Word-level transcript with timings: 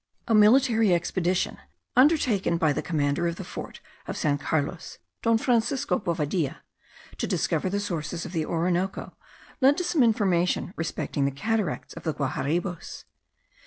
A 0.27 0.33
military 0.33 0.95
expedition, 0.95 1.59
undertaken 1.95 2.57
by 2.57 2.73
the 2.73 2.81
commander 2.81 3.27
of 3.27 3.35
the 3.35 3.43
fort 3.43 3.81
of 4.07 4.17
San 4.17 4.39
Carlos, 4.39 4.97
Don 5.21 5.37
Francisco 5.37 5.99
Bovadilla, 5.99 6.61
to 7.19 7.27
discover 7.27 7.69
the 7.69 7.79
sources 7.79 8.25
of 8.25 8.31
the 8.31 8.43
Orinoco, 8.43 9.15
led 9.59 9.77
to 9.77 9.83
some 9.83 10.01
information 10.01 10.73
respecting 10.75 11.25
the 11.25 11.29
cataracts 11.29 11.93
of 11.93 12.01
the 12.01 12.15
Guaharibos. 12.15 13.03